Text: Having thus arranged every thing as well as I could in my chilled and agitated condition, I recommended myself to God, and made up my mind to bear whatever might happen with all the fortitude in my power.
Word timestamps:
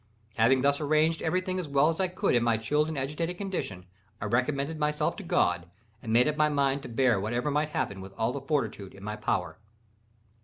Having 0.35 0.63
thus 0.63 0.81
arranged 0.81 1.21
every 1.21 1.41
thing 1.41 1.59
as 1.59 1.67
well 1.67 1.87
as 1.87 1.99
I 1.99 2.07
could 2.07 2.33
in 2.33 2.41
my 2.43 2.57
chilled 2.57 2.87
and 2.87 2.97
agitated 2.97 3.37
condition, 3.37 3.85
I 4.19 4.25
recommended 4.25 4.79
myself 4.79 5.15
to 5.17 5.23
God, 5.23 5.69
and 6.01 6.11
made 6.11 6.27
up 6.27 6.37
my 6.37 6.49
mind 6.49 6.81
to 6.81 6.89
bear 6.89 7.19
whatever 7.19 7.51
might 7.51 7.69
happen 7.69 8.01
with 8.01 8.15
all 8.17 8.33
the 8.33 8.41
fortitude 8.41 8.95
in 8.95 9.03
my 9.03 9.15
power. 9.15 9.59